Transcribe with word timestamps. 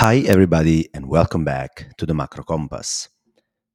Hi, 0.00 0.20
everybody, 0.20 0.88
and 0.94 1.10
welcome 1.10 1.44
back 1.44 1.94
to 1.98 2.06
the 2.06 2.14
Macro 2.14 2.42
Compass. 2.42 3.10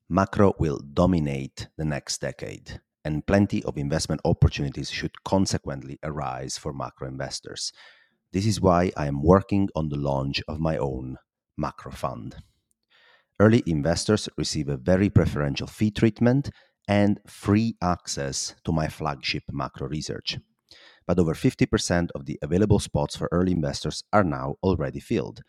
Macro 0.10 0.56
will 0.58 0.80
dominate 0.80 1.68
the 1.78 1.86
next 1.86 2.20
decade, 2.20 2.82
and 3.04 3.28
plenty 3.28 3.64
of 3.66 3.78
investment 3.78 4.22
opportunities 4.26 4.90
should 4.90 5.24
consequently 5.24 6.00
arise 6.02 6.58
for 6.58 6.74
macro 6.74 7.08
investors. 7.08 7.72
This 8.34 8.48
is 8.48 8.60
why 8.60 8.92
I 8.98 9.06
am 9.06 9.22
working 9.22 9.70
on 9.76 9.90
the 9.90 10.00
launch 10.00 10.42
of 10.48 10.60
my 10.60 10.78
own 10.78 11.18
macro 11.58 11.92
fund. 11.92 12.38
Early 13.40 13.62
investors 13.68 14.28
receive 14.36 14.68
a 14.68 14.78
very 14.78 15.12
preferential 15.12 15.68
fee 15.68 15.92
treatment 15.92 16.50
and 16.88 17.20
free 17.28 17.76
access 17.84 18.56
to 18.64 18.72
my 18.72 18.88
flagship 18.88 19.44
macro 19.52 19.88
research. 19.88 20.40
But 21.06 21.20
over 21.20 21.36
50% 21.36 22.10
of 22.16 22.26
the 22.26 22.40
available 22.42 22.80
spots 22.80 23.16
for 23.16 23.30
early 23.32 23.52
investors 23.52 24.04
are 24.12 24.24
now 24.24 24.56
already 24.64 25.00
filled 25.00 25.44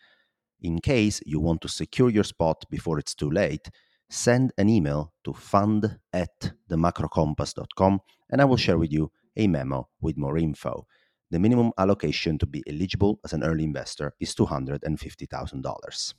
in 0.61 0.79
case 0.79 1.21
you 1.25 1.39
want 1.39 1.61
to 1.61 1.69
secure 1.69 2.09
your 2.09 2.23
spot 2.23 2.65
before 2.69 2.99
it's 2.99 3.15
too 3.15 3.29
late, 3.29 3.69
send 4.09 4.51
an 4.57 4.69
email 4.69 5.13
to 5.23 5.33
fund 5.33 5.99
at 6.13 6.51
themacrocompass.com 6.69 7.99
and 8.29 8.41
I 8.41 8.45
will 8.45 8.57
share 8.57 8.77
with 8.77 8.91
you 8.91 9.11
a 9.35 9.47
memo 9.47 9.87
with 10.01 10.17
more 10.17 10.37
info. 10.37 10.87
The 11.29 11.39
minimum 11.39 11.71
allocation 11.77 12.37
to 12.39 12.45
be 12.45 12.63
eligible 12.67 13.19
as 13.23 13.33
an 13.33 13.43
early 13.43 13.63
investor 13.63 14.13
is 14.19 14.33
$250,000. 14.33 16.13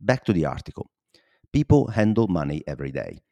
Back 0.00 0.24
to 0.24 0.32
the 0.32 0.46
article. 0.46 0.88
People 1.52 1.88
handle 1.88 2.28
money 2.28 2.62
every 2.66 2.92
day, 2.92 3.22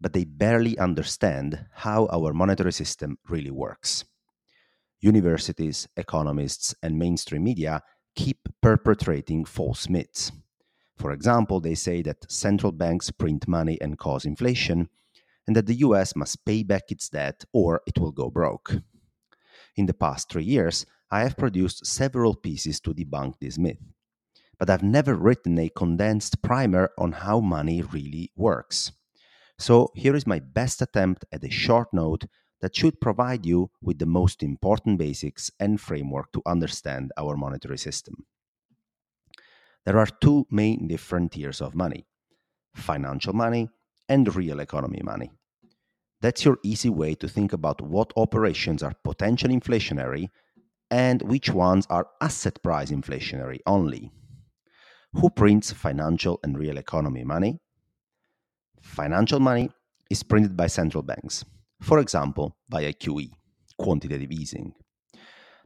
but 0.00 0.12
they 0.12 0.24
barely 0.24 0.78
understand 0.78 1.66
how 1.72 2.06
our 2.06 2.32
monetary 2.32 2.72
system 2.72 3.18
really 3.28 3.50
works. 3.50 4.04
Universities, 5.00 5.88
economists, 5.96 6.74
and 6.82 6.98
mainstream 6.98 7.42
media 7.42 7.82
keep 8.16 8.48
perpetrating 8.62 9.44
false 9.44 9.88
myths. 9.88 10.32
For 10.96 11.12
example, 11.12 11.60
they 11.60 11.74
say 11.74 12.02
that 12.02 12.30
central 12.30 12.72
banks 12.72 13.10
print 13.10 13.46
money 13.46 13.78
and 13.80 13.98
cause 13.98 14.24
inflation, 14.24 14.88
and 15.46 15.54
that 15.54 15.66
the 15.66 15.80
US 15.86 16.16
must 16.16 16.44
pay 16.44 16.62
back 16.62 16.90
its 16.90 17.08
debt 17.08 17.44
or 17.52 17.82
it 17.86 17.98
will 17.98 18.12
go 18.12 18.30
broke. 18.30 18.76
In 19.76 19.86
the 19.86 19.94
past 19.94 20.30
three 20.30 20.44
years, 20.44 20.86
I 21.10 21.20
have 21.20 21.36
produced 21.36 21.86
several 21.86 22.34
pieces 22.34 22.80
to 22.80 22.94
debunk 22.94 23.34
this 23.38 23.58
myth, 23.58 23.78
but 24.58 24.70
I've 24.70 24.82
never 24.82 25.14
written 25.14 25.58
a 25.58 25.68
condensed 25.68 26.42
primer 26.42 26.90
on 26.98 27.12
how 27.12 27.40
money 27.40 27.82
really 27.82 28.32
works. 28.34 28.90
So 29.58 29.92
here 29.94 30.16
is 30.16 30.26
my 30.26 30.40
best 30.40 30.82
attempt 30.82 31.24
at 31.30 31.44
a 31.44 31.50
short 31.50 31.88
note 31.92 32.24
that 32.60 32.74
should 32.74 33.00
provide 33.00 33.44
you 33.44 33.70
with 33.82 33.98
the 33.98 34.06
most 34.06 34.42
important 34.42 34.98
basics 34.98 35.50
and 35.60 35.80
framework 35.80 36.32
to 36.32 36.42
understand 36.46 37.12
our 37.16 37.36
monetary 37.36 37.78
system. 37.78 38.24
There 39.84 39.98
are 39.98 40.06
two 40.06 40.46
main 40.50 40.88
different 40.88 41.32
tiers 41.32 41.60
of 41.60 41.74
money 41.74 42.06
financial 42.74 43.32
money 43.32 43.70
and 44.06 44.34
real 44.36 44.60
economy 44.60 45.00
money. 45.02 45.30
That's 46.20 46.44
your 46.44 46.58
easy 46.62 46.90
way 46.90 47.14
to 47.14 47.28
think 47.28 47.54
about 47.54 47.80
what 47.80 48.12
operations 48.16 48.82
are 48.82 48.92
potentially 49.02 49.58
inflationary 49.58 50.28
and 50.90 51.22
which 51.22 51.48
ones 51.48 51.86
are 51.88 52.08
asset 52.20 52.62
price 52.62 52.90
inflationary 52.90 53.60
only. 53.66 54.12
Who 55.14 55.30
prints 55.30 55.72
financial 55.72 56.38
and 56.42 56.58
real 56.58 56.76
economy 56.76 57.24
money? 57.24 57.60
Financial 58.82 59.40
money 59.40 59.70
is 60.10 60.22
printed 60.22 60.54
by 60.54 60.66
central 60.66 61.02
banks 61.02 61.44
for 61.80 61.98
example, 61.98 62.56
via 62.68 62.92
QE, 62.92 63.30
quantitative 63.78 64.32
easing. 64.32 64.74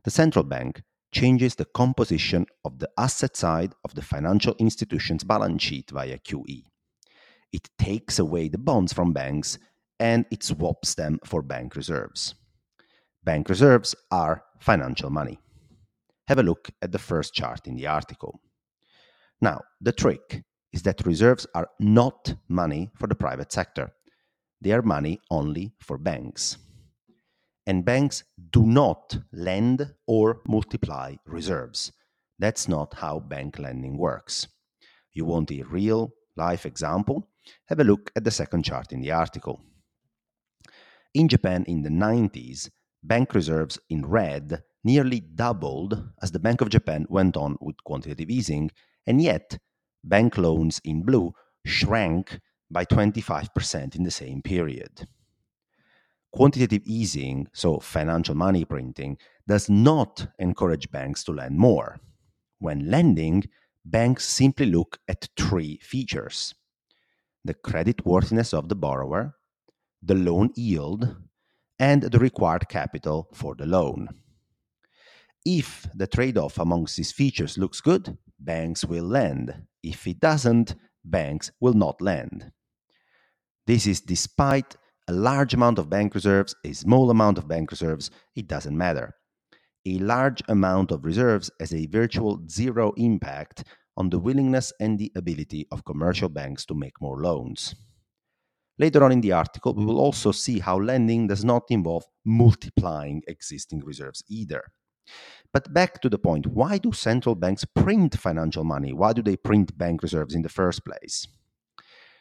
The 0.05 0.11
central 0.11 0.45
bank 0.45 0.83
changes 1.13 1.55
the 1.55 1.65
composition 1.65 2.47
of 2.65 2.79
the 2.79 2.89
asset 2.97 3.37
side 3.37 3.75
of 3.85 3.95
the 3.95 4.03
financial 4.03 4.55
institution's 4.59 5.25
balance 5.25 5.63
sheet 5.63 5.91
via 5.91 6.19
QE. 6.19 6.65
It 7.53 7.69
takes 7.79 8.19
away 8.19 8.49
the 8.49 8.59
bonds 8.59 8.93
from 8.93 9.13
banks 9.13 9.59
and 9.99 10.25
it 10.31 10.43
swaps 10.43 10.95
them 10.95 11.19
for 11.25 11.43
bank 11.43 11.77
reserves. 11.77 12.35
Bank 13.25 13.49
reserves 13.49 13.95
are 14.11 14.45
financial 14.61 15.11
money. 15.11 15.39
Have 16.29 16.39
a 16.39 16.45
look 16.45 16.71
at 16.81 16.93
the 16.93 16.99
first 16.99 17.35
chart 17.35 17.67
in 17.67 17.75
the 17.75 17.87
article. 17.87 18.41
Now, 19.41 19.61
the 19.81 19.93
trick 19.93 20.43
is 20.73 20.83
that 20.83 21.05
reserves 21.05 21.47
are 21.55 21.69
not 21.81 22.35
money 22.49 22.91
for 22.95 23.09
the 23.09 23.15
private 23.15 23.53
sector 23.53 23.93
they 24.61 24.73
are 24.73 24.83
money 24.83 25.21
only 25.31 25.73
for 25.81 25.99
banks. 25.99 26.59
And 27.67 27.85
banks 27.85 28.25
do 28.51 28.67
not 28.67 29.19
lend 29.33 29.95
or 30.07 30.41
multiply 30.47 31.17
reserves. 31.27 31.93
That's 32.39 32.69
not 32.69 32.95
how 32.95 33.21
bank 33.21 33.59
lending 33.59 33.97
works. 33.97 34.49
You 35.13 35.25
want 35.25 35.51
a 35.51 35.63
real 35.63 36.13
life 36.37 36.67
example? 36.67 37.29
Have 37.67 37.81
a 37.81 37.85
look 37.85 38.11
at 38.17 38.25
the 38.25 38.31
second 38.31 38.65
chart 38.65 38.93
in 38.93 39.01
the 39.01 39.13
article. 39.13 39.61
In 41.15 41.29
Japan 41.29 41.65
in 41.67 41.83
the 41.83 41.91
90s, 41.91 42.71
bank 43.03 43.35
reserves 43.35 43.79
in 43.89 44.07
red 44.07 44.63
nearly 44.85 45.21
doubled 45.21 46.11
as 46.23 46.33
the 46.33 46.39
Bank 46.39 46.61
of 46.61 46.71
Japan 46.71 47.07
went 47.09 47.37
on 47.37 47.57
with 47.61 47.83
quantitative 47.85 48.31
easing, 48.31 48.71
and 49.07 49.21
yet 49.21 49.59
bank 50.05 50.39
loans 50.39 50.81
in 50.85 51.03
blue 51.03 51.35
shrank 51.67 52.41
by 52.71 52.85
25% 52.85 53.97
in 53.97 54.05
the 54.05 54.11
same 54.11 54.43
period. 54.43 55.09
Quantitative 56.33 56.83
easing, 56.85 57.49
so 57.53 57.79
financial 57.81 58.37
money 58.37 58.65
printing, 58.65 59.19
does 59.49 59.69
not 59.69 60.29
encourage 60.39 60.91
banks 60.91 61.25
to 61.25 61.33
lend 61.33 61.59
more. 61.59 61.99
When 62.61 62.91
lending, 62.91 63.45
banks 63.85 64.29
simply 64.29 64.67
look 64.67 64.99
at 65.09 65.29
three 65.37 65.79
features 65.83 66.55
the 67.43 67.55
credit 67.55 68.05
worthiness 68.05 68.53
of 68.53 68.69
the 68.69 68.75
borrower, 68.75 69.35
the 70.03 70.15
loan 70.15 70.51
yield, 70.55 71.17
and 71.79 72.03
the 72.03 72.19
required 72.19 72.69
capital 72.69 73.29
for 73.33 73.55
the 73.55 73.65
loan. 73.65 74.09
If 75.47 75.87
the 75.95 76.07
trade 76.07 76.37
off 76.37 76.59
amongst 76.59 76.99
these 76.99 77.13
features 77.13 77.57
looks 77.57 77.81
good, 77.81 78.19
banks 78.39 78.85
will 78.85 79.05
lend. 79.05 79.55
If 79.83 80.07
it 80.07 80.21
doesn't, 80.21 80.75
banks 81.03 81.51
will 81.61 81.73
not 81.73 82.03
lend. 82.03 82.53
This 83.71 83.87
is 83.87 84.01
despite 84.01 84.77
a 85.07 85.13
large 85.13 85.55
amount 85.55 85.79
of 85.79 85.89
bank 85.89 86.17
reserves, 86.17 86.57
a 86.65 86.73
small 86.73 87.09
amount 87.09 87.39
of 87.39 87.47
bank 87.47 87.71
reserves, 87.71 88.11
it 88.35 88.49
doesn't 88.49 88.77
matter. 88.77 89.15
A 89.87 89.97
large 89.99 90.43
amount 90.49 90.91
of 90.91 91.05
reserves 91.05 91.53
has 91.61 91.73
a 91.73 91.87
virtual 91.87 92.43
zero 92.49 92.93
impact 92.97 93.63
on 93.97 94.11
the 94.11 94.19
willingness 94.19 94.73
and 94.81 94.99
the 94.99 95.13
ability 95.15 95.69
of 95.71 95.85
commercial 95.85 96.29
banks 96.29 96.67
to 96.67 96.75
make 96.75 97.01
more 97.01 97.23
loans. 97.23 97.77
Later 98.81 99.05
on 99.05 99.13
in 99.13 99.21
the 99.21 99.31
article, 99.31 99.73
we 99.73 99.83
mm-hmm. 99.83 99.91
will 99.91 100.01
also 100.01 100.33
see 100.33 100.59
how 100.59 100.77
lending 100.77 101.29
does 101.29 101.45
not 101.45 101.63
involve 101.71 102.03
multiplying 102.25 103.23
existing 103.29 103.85
reserves 103.85 104.25
either. 104.29 104.65
But 105.53 105.73
back 105.73 106.01
to 106.01 106.09
the 106.09 106.19
point 106.19 106.49
why 106.49 106.79
do 106.79 106.91
central 106.91 107.37
banks 107.37 107.65
print 107.77 108.19
financial 108.19 108.65
money? 108.65 108.93
Why 108.93 109.13
do 109.13 109.23
they 109.23 109.37
print 109.37 109.79
bank 109.79 110.03
reserves 110.03 110.35
in 110.35 110.43
the 110.43 110.49
first 110.49 110.85
place? 110.85 111.29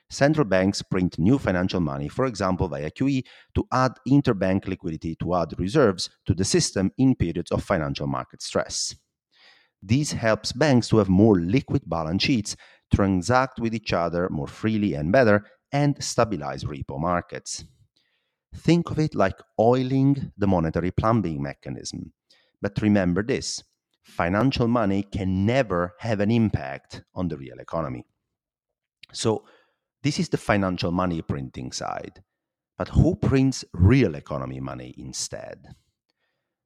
Central 0.10 0.46
banks 0.46 0.82
print 0.82 1.20
new 1.20 1.38
financial 1.38 1.80
money, 1.80 2.08
for 2.08 2.26
example, 2.26 2.68
via 2.68 2.90
QE, 2.90 3.24
to 3.56 3.68
add 3.72 3.94
interbank 4.08 4.68
liquidity 4.68 5.16
to 5.16 5.36
add 5.36 5.54
reserves 5.60 6.10
to 6.26 6.34
the 6.34 6.46
system 6.46 6.92
in 6.98 7.16
periods 7.16 7.52
of 7.52 7.64
financial 7.64 8.08
market 8.08 8.42
stress. 8.42 8.96
This 9.82 10.12
helps 10.12 10.52
banks 10.52 10.90
to 10.90 10.98
have 10.98 11.10
more 11.10 11.40
liquid 11.40 11.84
balance 11.86 12.24
sheets, 12.24 12.56
transact 12.94 13.60
with 13.60 13.74
each 13.74 13.94
other 13.94 14.28
more 14.30 14.48
freely 14.48 14.94
and 14.94 15.12
better, 15.12 15.46
and 15.72 16.02
stabilize 16.04 16.64
repo 16.64 17.00
markets. 17.00 17.64
Think 18.56 18.90
of 18.90 19.00
it 19.00 19.16
like 19.16 19.40
oiling 19.60 20.32
the 20.38 20.48
monetary 20.48 20.92
plumbing 20.92 21.42
mechanism. 21.42 22.14
But 22.62 22.82
remember 22.82 23.24
this 23.24 23.64
financial 24.04 24.68
money 24.68 25.04
can 25.04 25.46
never 25.46 25.96
have 26.00 26.20
an 26.20 26.32
impact 26.32 27.04
on 27.14 27.28
the 27.28 27.38
real 27.38 27.60
economy. 27.60 28.06
So, 29.14 29.46
this 30.04 30.20
is 30.20 30.30
the 30.30 30.38
financial 30.38 30.92
money 30.92 31.22
printing 31.22 31.72
side. 31.72 32.24
But 32.78 32.90
who 32.90 33.16
prints 33.16 33.66
real 33.74 34.16
economy 34.16 34.60
money 34.60 34.96
instead? 34.98 35.76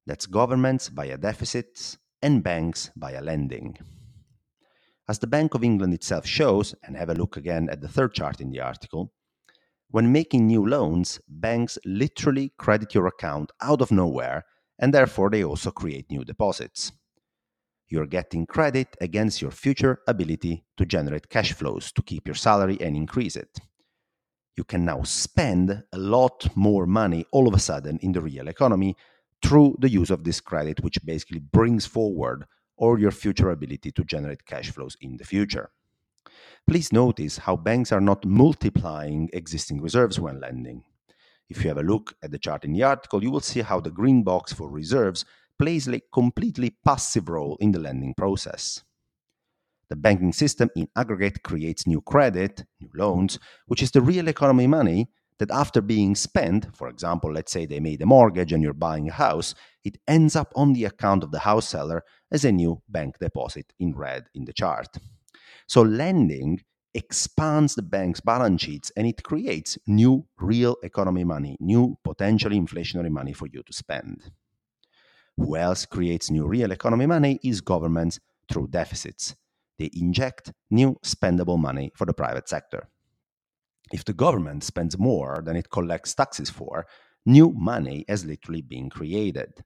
That's 0.05 0.27
governments 0.27 0.89
via 0.89 1.17
deficits 1.17 1.97
and 2.21 2.43
banks 2.43 2.91
via 2.95 3.21
lending. 3.21 3.77
As 5.09 5.19
the 5.19 5.27
Bank 5.27 5.53
of 5.53 5.63
England 5.63 5.93
itself 5.93 6.25
shows, 6.25 6.75
and 6.83 6.95
have 6.95 7.09
a 7.09 7.15
look 7.15 7.35
again 7.35 7.67
at 7.69 7.81
the 7.81 7.89
third 7.89 8.13
chart 8.13 8.39
in 8.39 8.51
the 8.51 8.61
article, 8.61 9.11
when 9.89 10.11
making 10.11 10.47
new 10.47 10.65
loans, 10.65 11.19
banks 11.27 11.77
literally 11.85 12.53
credit 12.57 12.93
your 12.93 13.07
account 13.07 13.51
out 13.61 13.81
of 13.81 13.91
nowhere, 13.91 14.45
and 14.79 14.93
therefore 14.93 15.29
they 15.29 15.43
also 15.43 15.71
create 15.71 16.09
new 16.09 16.23
deposits 16.23 16.91
you're 17.93 18.07
getting 18.07 18.47
credit 18.47 18.87
against 19.01 19.39
your 19.39 19.51
future 19.51 19.99
ability 20.07 20.65
to 20.77 20.83
generate 20.83 21.29
cash 21.29 21.53
flows 21.53 21.91
to 21.91 22.01
keep 22.01 22.27
your 22.27 22.33
salary 22.33 22.75
and 22.81 22.95
increase 22.97 23.35
it. 23.35 23.59
You 24.57 24.63
can 24.63 24.83
now 24.83 25.03
spend 25.03 25.83
a 25.93 25.97
lot 25.99 26.47
more 26.55 26.87
money 26.87 27.23
all 27.31 27.47
of 27.47 27.53
a 27.53 27.59
sudden 27.59 27.99
in 28.01 28.11
the 28.11 28.21
real 28.21 28.47
economy 28.47 28.97
through 29.43 29.75
the 29.77 29.91
use 29.91 30.09
of 30.09 30.23
this 30.23 30.41
credit, 30.41 30.83
which 30.83 31.05
basically 31.05 31.37
brings 31.37 31.85
forward 31.85 32.45
all 32.77 32.99
your 32.99 33.11
future 33.11 33.51
ability 33.51 33.91
to 33.91 34.03
generate 34.03 34.43
cash 34.47 34.71
flows 34.71 34.97
in 34.99 35.17
the 35.17 35.25
future. 35.25 35.69
Please 36.65 36.91
notice 36.91 37.37
how 37.37 37.55
banks 37.55 37.91
are 37.91 38.01
not 38.01 38.25
multiplying 38.25 39.29
existing 39.33 39.79
reserves 39.79 40.19
when 40.19 40.39
lending. 40.39 40.83
If 41.47 41.63
you 41.63 41.67
have 41.67 41.77
a 41.77 41.83
look 41.83 42.15
at 42.23 42.31
the 42.31 42.39
chart 42.39 42.65
in 42.65 42.73
the 42.73 42.81
article, 42.81 43.21
you 43.21 43.29
will 43.29 43.39
see 43.39 43.61
how 43.61 43.79
the 43.79 43.91
green 43.91 44.23
box 44.23 44.51
for 44.51 44.67
reserves 44.67 45.25
plays 45.59 45.87
a 45.87 46.01
completely 46.13 46.75
passive 46.85 47.29
role 47.29 47.57
in 47.59 47.71
the 47.71 47.79
lending 47.79 48.13
process. 48.13 48.83
The 49.89 49.95
banking 49.95 50.33
system 50.33 50.69
in 50.75 50.87
aggregate 50.95 51.43
creates 51.43 51.85
new 51.85 52.01
credit, 52.01 52.65
new 52.81 52.89
loans, 52.95 53.37
which 53.67 53.81
is 53.81 53.91
the 53.91 54.01
real 54.01 54.27
economy 54.27 54.67
money 54.67 55.09
that 55.39 55.51
after 55.51 55.81
being 55.81 56.15
spent, 56.15 56.75
for 56.75 56.87
example, 56.87 57.31
let's 57.31 57.51
say 57.51 57.65
they 57.65 57.79
made 57.79 58.01
a 58.01 58.05
mortgage 58.05 58.53
and 58.53 58.63
you're 58.63 58.73
buying 58.73 59.09
a 59.09 59.13
house, 59.13 59.55
it 59.83 59.97
ends 60.07 60.35
up 60.35 60.51
on 60.55 60.73
the 60.73 60.85
account 60.85 61.23
of 61.23 61.31
the 61.31 61.39
house 61.39 61.67
seller 61.67 62.03
as 62.31 62.45
a 62.45 62.51
new 62.51 62.81
bank 62.89 63.19
deposit 63.19 63.73
in 63.79 63.93
red 63.93 64.27
in 64.33 64.45
the 64.45 64.53
chart. 64.53 64.87
So 65.67 65.81
lending 65.81 66.61
expands 66.93 67.75
the 67.75 67.81
bank's 67.81 68.21
balance 68.21 68.61
sheets 68.61 68.91
and 68.95 69.07
it 69.07 69.23
creates 69.23 69.77
new 69.87 70.25
real 70.39 70.77
economy 70.83 71.23
money, 71.23 71.57
new 71.59 71.97
potentially 72.03 72.59
inflationary 72.59 73.09
money 73.09 73.33
for 73.33 73.47
you 73.47 73.63
to 73.63 73.73
spend. 73.73 74.31
Who 75.37 75.55
else 75.55 75.85
creates 75.85 76.29
new 76.29 76.45
real 76.45 76.71
economy 76.71 77.05
money 77.05 77.39
is 77.43 77.61
governments 77.61 78.19
through 78.49 78.67
deficits. 78.67 79.35
They 79.79 79.89
inject 79.93 80.53
new 80.69 80.97
spendable 81.03 81.59
money 81.59 81.91
for 81.95 82.05
the 82.05 82.13
private 82.13 82.47
sector. 82.47 82.87
If 83.91 84.05
the 84.05 84.13
government 84.13 84.63
spends 84.63 84.97
more 84.97 85.41
than 85.43 85.55
it 85.55 85.69
collects 85.69 86.13
taxes 86.13 86.49
for, 86.49 86.85
new 87.25 87.51
money 87.51 88.05
has 88.07 88.25
literally 88.25 88.61
been 88.61 88.89
created. 88.89 89.63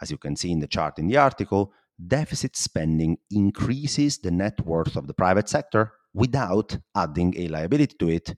As 0.00 0.10
you 0.10 0.18
can 0.18 0.36
see 0.36 0.52
in 0.52 0.60
the 0.60 0.66
chart 0.66 0.98
in 0.98 1.06
the 1.06 1.16
article, 1.16 1.72
deficit 2.06 2.56
spending 2.56 3.16
increases 3.30 4.18
the 4.18 4.30
net 4.30 4.60
worth 4.66 4.96
of 4.96 5.06
the 5.06 5.14
private 5.14 5.48
sector 5.48 5.92
without 6.12 6.76
adding 6.94 7.34
a 7.36 7.48
liability 7.48 7.96
to 7.98 8.08
it 8.08 8.34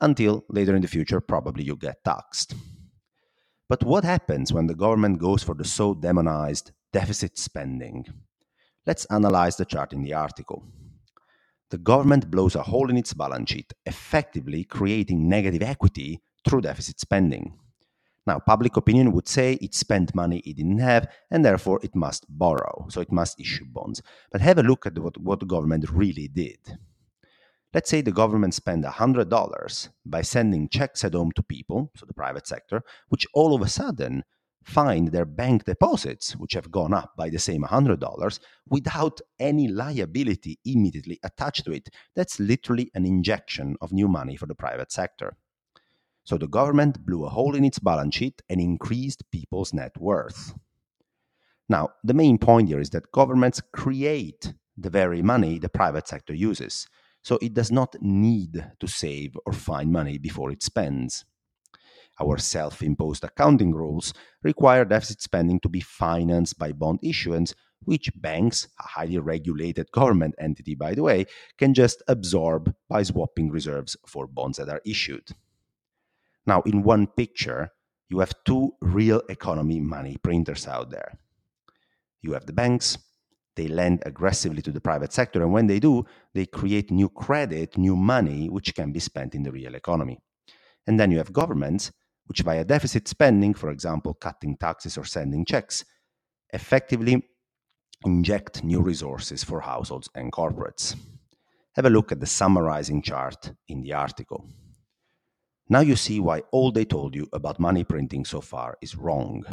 until 0.00 0.44
later 0.48 0.74
in 0.74 0.82
the 0.82 0.88
future, 0.88 1.20
probably 1.20 1.64
you 1.64 1.76
get 1.76 2.02
taxed. 2.04 2.54
But 3.68 3.82
what 3.82 4.04
happens 4.04 4.52
when 4.52 4.66
the 4.66 4.74
government 4.74 5.18
goes 5.18 5.42
for 5.42 5.54
the 5.54 5.64
so 5.64 5.94
demonized 5.94 6.72
deficit 6.92 7.38
spending? 7.38 8.04
Let's 8.86 9.06
analyze 9.06 9.56
the 9.56 9.64
chart 9.64 9.94
in 9.94 10.02
the 10.02 10.12
article. 10.12 10.64
The 11.70 11.78
government 11.78 12.30
blows 12.30 12.54
a 12.54 12.62
hole 12.62 12.90
in 12.90 12.98
its 12.98 13.14
balance 13.14 13.50
sheet, 13.50 13.72
effectively 13.86 14.64
creating 14.64 15.28
negative 15.28 15.62
equity 15.62 16.20
through 16.46 16.60
deficit 16.60 17.00
spending. 17.00 17.58
Now, 18.26 18.38
public 18.38 18.76
opinion 18.76 19.12
would 19.12 19.28
say 19.28 19.54
it 19.54 19.74
spent 19.74 20.14
money 20.14 20.38
it 20.40 20.56
didn't 20.56 20.78
have, 20.78 21.08
and 21.30 21.44
therefore 21.44 21.80
it 21.82 21.94
must 21.94 22.26
borrow, 22.28 22.86
so 22.90 23.00
it 23.00 23.12
must 23.12 23.40
issue 23.40 23.64
bonds. 23.66 24.02
But 24.30 24.42
have 24.42 24.58
a 24.58 24.62
look 24.62 24.86
at 24.86 24.98
what, 24.98 25.16
what 25.18 25.40
the 25.40 25.46
government 25.46 25.90
really 25.90 26.28
did. 26.28 26.58
Let's 27.74 27.90
say 27.90 28.02
the 28.02 28.12
government 28.12 28.54
spent 28.54 28.84
$100 28.84 29.88
by 30.06 30.22
sending 30.22 30.68
checks 30.68 31.02
at 31.02 31.14
home 31.14 31.32
to 31.32 31.42
people, 31.42 31.90
so 31.96 32.06
the 32.06 32.14
private 32.14 32.46
sector, 32.46 32.82
which 33.08 33.26
all 33.34 33.52
of 33.52 33.62
a 33.62 33.68
sudden 33.68 34.22
find 34.62 35.08
their 35.08 35.24
bank 35.24 35.64
deposits, 35.64 36.36
which 36.36 36.54
have 36.54 36.70
gone 36.70 36.94
up 36.94 37.14
by 37.18 37.28
the 37.28 37.38
same 37.38 37.64
$100, 37.64 38.38
without 38.68 39.20
any 39.40 39.66
liability 39.66 40.60
immediately 40.64 41.18
attached 41.24 41.64
to 41.64 41.72
it. 41.72 41.88
That's 42.14 42.38
literally 42.38 42.92
an 42.94 43.04
injection 43.04 43.76
of 43.80 43.92
new 43.92 44.06
money 44.06 44.36
for 44.36 44.46
the 44.46 44.54
private 44.54 44.92
sector. 44.92 45.36
So 46.22 46.38
the 46.38 46.46
government 46.46 47.04
blew 47.04 47.24
a 47.24 47.28
hole 47.28 47.56
in 47.56 47.64
its 47.64 47.80
balance 47.80 48.14
sheet 48.14 48.40
and 48.48 48.60
increased 48.60 49.30
people's 49.32 49.74
net 49.74 49.98
worth. 49.98 50.54
Now, 51.68 51.90
the 52.04 52.14
main 52.14 52.38
point 52.38 52.68
here 52.68 52.80
is 52.80 52.90
that 52.90 53.10
governments 53.10 53.60
create 53.72 54.54
the 54.78 54.90
very 54.90 55.22
money 55.22 55.58
the 55.58 55.68
private 55.68 56.06
sector 56.06 56.34
uses. 56.34 56.86
So 57.24 57.38
it 57.40 57.54
does 57.54 57.72
not 57.72 57.96
need 58.02 58.72
to 58.78 58.86
save 58.86 59.36
or 59.46 59.54
find 59.54 59.90
money 59.90 60.18
before 60.18 60.52
it 60.52 60.62
spends. 60.62 61.24
Our 62.20 62.36
self 62.36 62.82
imposed 62.82 63.24
accounting 63.24 63.74
rules 63.74 64.12
require 64.42 64.84
deficit 64.84 65.22
spending 65.22 65.58
to 65.60 65.70
be 65.70 65.80
financed 65.80 66.58
by 66.58 66.72
bond 66.72 67.00
issuance, 67.02 67.54
which 67.82 68.12
banks, 68.14 68.68
a 68.78 68.88
highly 68.88 69.18
regulated 69.18 69.90
government 69.90 70.34
entity, 70.38 70.74
by 70.74 70.94
the 70.94 71.02
way, 71.02 71.24
can 71.56 71.72
just 71.72 72.02
absorb 72.08 72.74
by 72.90 73.02
swapping 73.02 73.50
reserves 73.50 73.96
for 74.06 74.26
bonds 74.26 74.58
that 74.58 74.68
are 74.68 74.82
issued. 74.84 75.30
Now, 76.46 76.60
in 76.66 76.82
one 76.82 77.06
picture, 77.06 77.70
you 78.10 78.18
have 78.18 78.34
two 78.44 78.74
real 78.82 79.22
economy 79.30 79.80
money 79.80 80.18
printers 80.22 80.68
out 80.68 80.90
there. 80.90 81.18
You 82.20 82.34
have 82.34 82.44
the 82.44 82.52
banks, 82.52 82.98
they 83.56 83.68
lend 83.68 84.02
aggressively 84.04 84.62
to 84.62 84.72
the 84.72 84.80
private 84.80 85.12
sector. 85.12 85.42
And 85.42 85.52
when 85.52 85.66
they 85.66 85.78
do, 85.78 86.04
they 86.32 86.46
create 86.46 86.90
new 86.90 87.08
credit, 87.08 87.78
new 87.78 87.96
money, 87.96 88.48
which 88.48 88.74
can 88.74 88.92
be 88.92 89.00
spent 89.00 89.34
in 89.34 89.42
the 89.42 89.52
real 89.52 89.74
economy. 89.74 90.18
And 90.86 90.98
then 90.98 91.10
you 91.10 91.18
have 91.18 91.32
governments, 91.32 91.92
which 92.26 92.40
via 92.40 92.64
deficit 92.64 93.06
spending, 93.08 93.54
for 93.54 93.70
example, 93.70 94.14
cutting 94.14 94.56
taxes 94.56 94.98
or 94.98 95.04
sending 95.04 95.44
checks, 95.44 95.84
effectively 96.52 97.28
inject 98.04 98.64
new 98.64 98.80
resources 98.80 99.44
for 99.44 99.60
households 99.60 100.08
and 100.14 100.32
corporates. 100.32 100.96
Have 101.76 101.86
a 101.86 101.90
look 101.90 102.12
at 102.12 102.20
the 102.20 102.26
summarizing 102.26 103.02
chart 103.02 103.52
in 103.68 103.82
the 103.82 103.92
article. 103.92 104.48
Now 105.68 105.80
you 105.80 105.96
see 105.96 106.20
why 106.20 106.42
all 106.52 106.70
they 106.70 106.84
told 106.84 107.14
you 107.14 107.28
about 107.32 107.58
money 107.58 107.84
printing 107.84 108.24
so 108.24 108.40
far 108.40 108.76
is 108.82 108.96
wrong. 108.96 109.44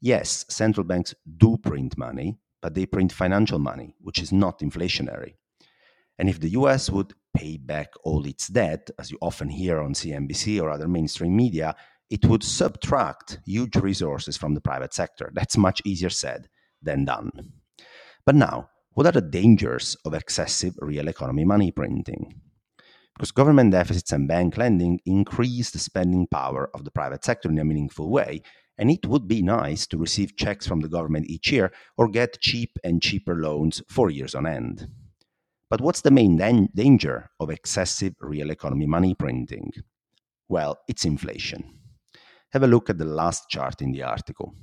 Yes, 0.00 0.44
central 0.48 0.86
banks 0.86 1.14
do 1.38 1.56
print 1.56 1.98
money, 1.98 2.38
but 2.64 2.72
they 2.72 2.86
print 2.86 3.12
financial 3.12 3.58
money, 3.58 3.94
which 4.00 4.22
is 4.22 4.32
not 4.32 4.60
inflationary. 4.60 5.34
And 6.18 6.30
if 6.30 6.40
the 6.40 6.48
US 6.60 6.88
would 6.88 7.12
pay 7.36 7.58
back 7.58 7.88
all 8.04 8.24
its 8.24 8.48
debt, 8.48 8.88
as 8.98 9.10
you 9.10 9.18
often 9.20 9.50
hear 9.50 9.82
on 9.82 9.92
CNBC 9.92 10.62
or 10.62 10.70
other 10.70 10.88
mainstream 10.88 11.36
media, 11.36 11.76
it 12.08 12.24
would 12.24 12.42
subtract 12.42 13.38
huge 13.44 13.76
resources 13.76 14.38
from 14.38 14.54
the 14.54 14.62
private 14.62 14.94
sector. 14.94 15.30
That's 15.34 15.58
much 15.58 15.82
easier 15.84 16.08
said 16.08 16.48
than 16.80 17.04
done. 17.04 17.32
But 18.24 18.34
now, 18.34 18.70
what 18.92 19.04
are 19.04 19.12
the 19.12 19.20
dangers 19.20 19.94
of 20.06 20.14
excessive 20.14 20.74
real 20.80 21.08
economy 21.08 21.44
money 21.44 21.70
printing? 21.70 22.40
Because 23.14 23.30
government 23.30 23.72
deficits 23.72 24.10
and 24.10 24.26
bank 24.26 24.56
lending 24.56 25.00
increase 25.04 25.70
the 25.70 25.78
spending 25.78 26.26
power 26.28 26.70
of 26.72 26.84
the 26.84 26.90
private 26.90 27.26
sector 27.26 27.50
in 27.50 27.58
a 27.58 27.64
meaningful 27.64 28.10
way, 28.10 28.40
and 28.76 28.90
it 28.90 29.06
would 29.06 29.28
be 29.28 29.42
nice 29.42 29.86
to 29.86 29.98
receive 29.98 30.36
checks 30.36 30.66
from 30.66 30.80
the 30.80 30.88
government 30.88 31.26
each 31.28 31.52
year 31.52 31.72
or 31.96 32.08
get 32.08 32.40
cheap 32.40 32.78
and 32.82 33.02
cheaper 33.02 33.36
loans 33.36 33.82
for 33.88 34.10
years 34.10 34.34
on 34.34 34.46
end. 34.46 34.88
But 35.70 35.80
what's 35.80 36.02
the 36.02 36.10
main 36.10 36.36
dan- 36.36 36.68
danger 36.74 37.30
of 37.40 37.50
excessive 37.50 38.14
real 38.20 38.50
economy 38.50 38.86
money 38.86 39.14
printing? 39.14 39.72
Well, 40.48 40.78
it's 40.88 41.04
inflation. 41.04 41.78
Have 42.52 42.62
a 42.62 42.68
look 42.68 42.90
at 42.90 42.98
the 42.98 43.04
last 43.04 43.48
chart 43.48 43.80
in 43.80 43.92
the 43.92 44.02
article. 44.02 44.54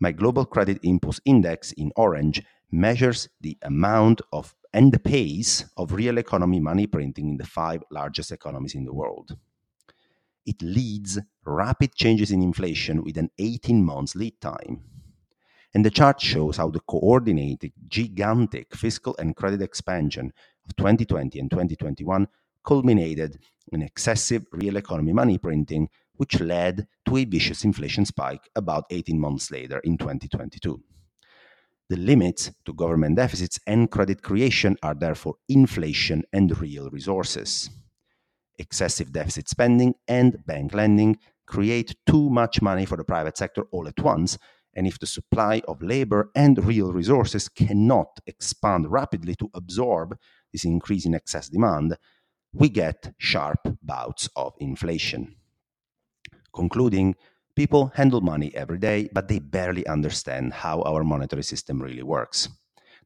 My 0.00 0.12
Global 0.12 0.46
Credit 0.46 0.78
Impulse 0.82 1.20
Index 1.24 1.72
in 1.72 1.92
orange 1.96 2.42
measures 2.70 3.28
the 3.40 3.58
amount 3.62 4.20
of 4.32 4.54
and 4.72 4.92
the 4.92 4.98
pace 4.98 5.64
of 5.78 5.92
real 5.92 6.18
economy 6.18 6.60
money 6.60 6.86
printing 6.86 7.30
in 7.30 7.36
the 7.38 7.46
five 7.46 7.82
largest 7.90 8.30
economies 8.30 8.74
in 8.74 8.84
the 8.84 8.92
world 8.92 9.36
it 10.48 10.62
leads 10.62 11.18
rapid 11.48 11.94
changes 11.94 12.30
in 12.30 12.42
inflation 12.42 13.02
with 13.02 13.16
an 13.16 13.30
18 13.38 13.84
months 13.84 14.14
lead 14.14 14.40
time. 14.40 14.82
And 15.74 15.84
the 15.84 15.90
chart 15.90 16.20
shows 16.20 16.56
how 16.56 16.70
the 16.70 16.80
coordinated, 16.80 17.72
gigantic 17.88 18.74
fiscal 18.74 19.14
and 19.18 19.36
credit 19.36 19.62
expansion 19.62 20.32
of 20.66 20.76
2020 20.76 21.38
and 21.38 21.50
2021 21.50 22.28
culminated 22.64 23.38
in 23.72 23.82
excessive 23.82 24.46
real 24.52 24.76
economy 24.76 25.12
money 25.12 25.38
printing, 25.38 25.88
which 26.16 26.40
led 26.40 26.86
to 27.06 27.16
a 27.16 27.24
vicious 27.24 27.64
inflation 27.64 28.04
spike 28.04 28.48
about 28.56 28.84
18 28.90 29.18
months 29.18 29.50
later 29.50 29.78
in 29.80 29.98
2022. 29.98 30.82
The 31.90 31.96
limits 31.96 32.50
to 32.66 32.74
government 32.74 33.16
deficits 33.16 33.58
and 33.66 33.90
credit 33.90 34.22
creation 34.22 34.76
are 34.82 34.94
therefore 34.94 35.36
inflation 35.48 36.24
and 36.32 36.58
real 36.60 36.90
resources 36.90 37.70
excessive 38.58 39.12
deficit 39.12 39.48
spending 39.48 39.94
and 40.06 40.44
bank 40.46 40.74
lending 40.74 41.18
create 41.48 41.96
too 42.06 42.28
much 42.30 42.60
money 42.62 42.84
for 42.84 42.96
the 42.96 43.04
private 43.04 43.36
sector 43.36 43.62
all 43.72 43.88
at 43.88 43.98
once. 44.00 44.38
And 44.74 44.86
if 44.86 44.98
the 44.98 45.06
supply 45.06 45.62
of 45.66 45.82
labor 45.82 46.30
and 46.36 46.64
real 46.64 46.92
resources 46.92 47.48
cannot 47.48 48.20
expand 48.26 48.92
rapidly 48.92 49.34
to 49.36 49.50
absorb 49.54 50.16
this 50.52 50.64
increase 50.64 51.06
in 51.06 51.14
excess 51.14 51.48
demand, 51.48 51.96
we 52.52 52.68
get 52.68 53.12
sharp 53.18 53.60
bouts 53.82 54.28
of 54.36 54.52
inflation. 54.58 55.34
Concluding, 56.54 57.16
people 57.56 57.92
handle 57.94 58.20
money 58.20 58.54
every 58.54 58.78
day, 58.78 59.08
but 59.12 59.28
they 59.28 59.38
barely 59.38 59.86
understand 59.86 60.52
how 60.52 60.82
our 60.82 61.02
monetary 61.02 61.42
system 61.42 61.82
really 61.82 62.02
works. 62.02 62.48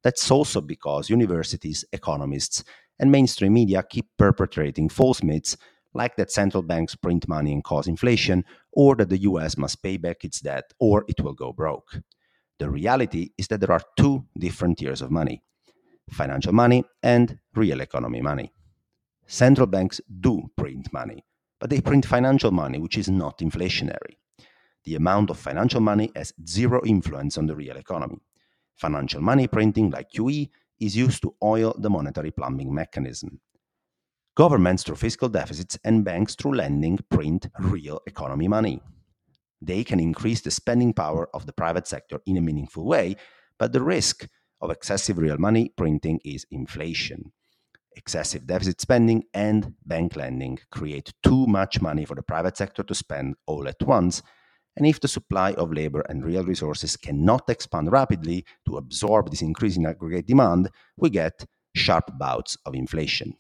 That's 0.03 0.31
also 0.31 0.61
because 0.61 1.09
universities, 1.09 1.85
economists, 1.93 2.65
and 2.99 3.11
mainstream 3.11 3.55
media 3.55 3.83
keep 3.89 4.07
perpetrating 4.19 4.89
false 4.89 5.23
myths 5.23 5.57
like 5.95 6.17
that 6.17 6.31
central 6.31 6.63
banks 6.63 6.95
print 6.95 7.29
money 7.29 7.53
and 7.53 7.65
cause 7.65 7.87
inflation, 7.87 8.45
or 8.73 8.97
that 8.97 9.09
the 9.09 9.23
US 9.23 9.57
must 9.57 9.83
pay 9.83 9.97
back 9.97 10.25
its 10.25 10.41
debt 10.41 10.73
or 10.79 11.05
it 11.09 11.21
will 11.21 11.35
go 11.35 11.53
broke. 11.53 12.01
The 12.59 12.71
reality 12.71 13.31
is 13.39 13.49
that 13.49 13.61
there 13.61 13.73
are 13.73 13.83
two 13.97 14.25
different 14.39 14.79
tiers 14.79 15.03
of 15.03 15.11
money 15.11 15.43
financial 16.11 16.53
money 16.53 16.85
and 17.03 17.39
real 17.55 17.81
economy 17.81 18.21
money. 18.21 18.53
Central 19.27 19.67
banks 19.67 20.01
do 20.21 20.51
print 20.57 20.93
money, 20.93 21.25
but 21.59 21.71
they 21.71 21.81
print 21.81 22.05
financial 22.05 22.51
money 22.51 22.79
which 22.79 22.99
is 22.99 23.09
not 23.09 23.39
inflationary. 23.39 24.17
The 24.85 24.97
amount 24.97 25.31
of 25.31 25.39
financial 25.39 25.81
money 25.81 26.11
has 26.17 26.33
zero 26.47 26.83
influence 26.85 27.39
on 27.39 27.47
the 27.47 27.55
real 27.57 27.77
economy. 27.77 28.21
Financial 28.75 29.21
money 29.21 29.47
printing, 29.47 29.91
like 29.91 30.11
QE, 30.11 30.51
is 30.81 30.97
used 30.97 31.23
to 31.23 31.35
oil 31.43 31.75
the 31.79 31.89
monetary 31.89 32.33
plumbing 32.33 32.75
mechanism. 32.75 33.41
Governments 34.35 34.83
through 34.83 34.97
fiscal 34.97 35.29
deficits 35.29 35.79
and 35.85 36.07
banks 36.07 36.35
through 36.35 36.55
lending 36.55 36.99
print 37.11 37.49
real 37.59 38.01
economy 38.07 38.49
money. 38.49 38.81
They 39.61 39.85
can 39.85 40.01
increase 40.01 40.41
the 40.41 40.51
spending 40.51 40.95
power 40.95 41.29
of 41.35 41.45
the 41.45 41.53
private 41.53 41.87
sector 41.87 42.19
in 42.25 42.39
a 42.39 42.41
meaningful 42.41 42.87
way, 42.87 43.17
but 43.59 43.75
the 43.75 43.83
risk 43.83 44.27
of 44.63 44.71
excessive 44.71 45.19
real 45.19 45.37
money 45.37 45.75
printing 45.77 46.19
is 46.25 46.47
inflation. 46.51 47.31
Excessive 47.95 48.47
deficit 48.47 48.81
spending 48.81 49.25
and 49.35 49.75
bank 49.85 50.17
lending 50.17 50.59
create 50.71 51.13
too 51.23 51.47
much 51.47 51.83
money 51.83 52.07
for 52.07 52.15
the 52.15 52.23
private 52.23 52.57
sector 52.57 52.83
to 52.83 52.95
spend 52.95 53.35
all 53.47 53.69
at 53.69 53.83
once. 53.83 54.23
And 54.79 54.87
if 54.87 54.99
the 54.99 55.09
supply 55.09 55.53
of 55.53 55.75
labor 55.75 56.01
and 56.09 56.25
real 56.25 56.45
resources 56.45 56.97
cannot 56.97 57.51
expand 57.51 57.93
rapidly 57.93 58.47
to 58.67 58.79
absorb 58.79 59.31
this 59.31 59.43
increase 59.43 59.77
in 59.77 59.85
aggregate 59.85 60.27
demand, 60.27 60.71
we 60.97 61.11
get 61.11 61.45
sharp 61.75 62.19
bouts 62.19 62.57
of 62.65 62.75
inflation. 62.75 63.35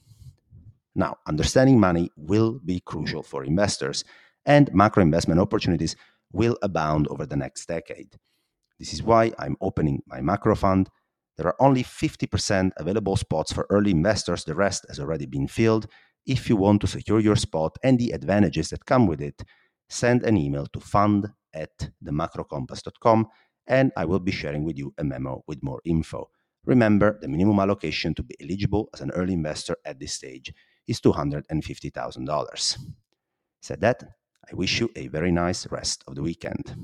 Now, 0.94 1.16
understanding 1.26 1.80
money 1.80 2.10
will 2.16 2.60
be 2.64 2.80
crucial 2.80 3.22
for 3.22 3.44
investors, 3.44 4.04
and 4.44 4.72
macro 4.74 5.02
investment 5.02 5.40
opportunities 5.40 5.96
will 6.32 6.58
abound 6.62 7.08
over 7.08 7.26
the 7.26 7.36
next 7.36 7.66
decade. 7.66 8.18
This 8.78 8.92
is 8.92 9.02
why 9.02 9.32
I'm 9.38 9.56
opening 9.60 10.02
my 10.06 10.20
macro 10.20 10.54
fund 10.54 10.88
there 11.36 11.46
are 11.46 11.56
only 11.60 11.82
50% 11.82 12.72
available 12.76 13.16
spots 13.16 13.52
for 13.52 13.66
early 13.70 13.90
investors, 13.90 14.44
the 14.44 14.54
rest 14.54 14.84
has 14.88 15.00
already 15.00 15.26
been 15.26 15.48
filled. 15.48 15.86
If 16.26 16.48
you 16.48 16.56
want 16.56 16.80
to 16.82 16.86
secure 16.86 17.20
your 17.20 17.36
spot 17.36 17.78
and 17.82 17.98
the 17.98 18.10
advantages 18.10 18.70
that 18.70 18.84
come 18.84 19.06
with 19.06 19.20
it, 19.20 19.42
send 19.88 20.24
an 20.24 20.36
email 20.36 20.66
to 20.66 20.80
fund 20.80 21.28
at 21.54 21.90
themacrocompass.com 22.04 23.28
and 23.66 23.92
I 23.96 24.04
will 24.04 24.20
be 24.20 24.32
sharing 24.32 24.64
with 24.64 24.76
you 24.76 24.92
a 24.98 25.04
memo 25.04 25.42
with 25.46 25.62
more 25.62 25.80
info. 25.84 26.28
Remember, 26.64 27.18
the 27.20 27.28
minimum 27.28 27.58
allocation 27.58 28.14
to 28.14 28.22
be 28.22 28.36
eligible 28.40 28.88
as 28.94 29.00
an 29.00 29.10
early 29.12 29.32
investor 29.32 29.76
at 29.84 29.98
this 29.98 30.14
stage 30.14 30.52
is 30.86 31.00
$250,000. 31.00 32.78
Said 33.60 33.80
that, 33.80 34.02
I 34.50 34.54
wish 34.54 34.80
you 34.80 34.90
a 34.96 35.08
very 35.08 35.30
nice 35.30 35.66
rest 35.70 36.02
of 36.06 36.14
the 36.14 36.22
weekend. 36.22 36.74